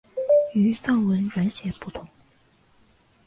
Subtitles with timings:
[0.55, 2.07] 与藏文转写不同。